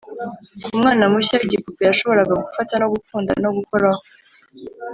kumwana 0.63 1.03
mushya 1.11 1.39
wigipupe 1.41 1.81
yashoboraga 1.89 2.33
gufata 2.43 2.73
no 2.81 2.87
gukunda 2.93 3.31
no 3.43 3.49
gukoraho 3.57 4.01